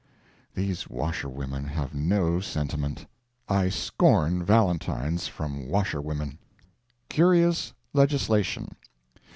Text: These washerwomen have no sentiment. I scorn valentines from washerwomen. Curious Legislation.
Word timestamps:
These 0.55 0.89
washerwomen 0.89 1.65
have 1.65 1.93
no 1.93 2.39
sentiment. 2.39 3.05
I 3.47 3.69
scorn 3.69 4.43
valentines 4.43 5.27
from 5.27 5.67
washerwomen. 5.67 6.39
Curious 7.07 7.71
Legislation. 7.93 8.69